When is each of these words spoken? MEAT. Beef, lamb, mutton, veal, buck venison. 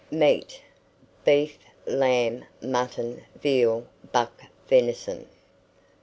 MEAT. 0.09 0.59
Beef, 1.25 1.59
lamb, 1.85 2.43
mutton, 2.59 3.23
veal, 3.39 3.85
buck 4.11 4.31
venison. 4.67 5.27